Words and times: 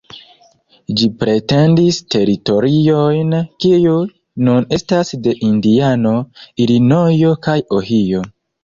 Ĝi 1.01 1.09
pretendis 1.19 1.99
teritoriojn, 2.15 3.37
kiuj 3.65 4.01
nun 4.49 4.69
estas 4.81 5.17
de 5.29 5.37
Indiano, 5.53 6.19
Ilinojo 6.67 7.41
kaj 7.49 7.61
Ohio. 7.81 8.31